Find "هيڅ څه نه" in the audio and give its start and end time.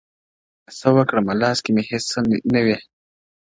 1.89-2.59